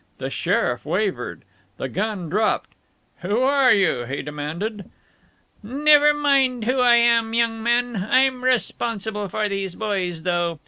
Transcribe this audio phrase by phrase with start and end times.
[0.17, 1.43] The sheriff wavered.
[1.77, 2.71] The gun dropped.
[3.21, 4.89] "Who are you?" he demanded.
[5.61, 8.07] "Never you mind who I am, young man.
[8.09, 10.57] I'm responsible for these boys, though.